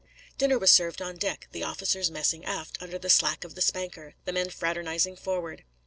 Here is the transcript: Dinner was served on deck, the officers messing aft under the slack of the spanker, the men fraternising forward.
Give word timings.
Dinner 0.39 0.57
was 0.57 0.71
served 0.71 0.99
on 0.99 1.17
deck, 1.17 1.47
the 1.51 1.61
officers 1.61 2.09
messing 2.09 2.43
aft 2.43 2.75
under 2.81 2.97
the 2.97 3.07
slack 3.07 3.43
of 3.43 3.53
the 3.53 3.61
spanker, 3.61 4.15
the 4.25 4.33
men 4.33 4.49
fraternising 4.49 5.15
forward. 5.17 5.63